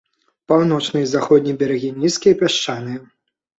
Паўночны 0.51 1.03
і 1.03 1.09
заходні 1.11 1.53
берагі 1.61 1.93
нізкія, 2.01 2.41
пясчаныя. 2.43 2.99